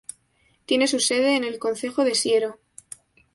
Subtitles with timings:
[0.65, 2.57] Tiene su sede en el concejo de Siero.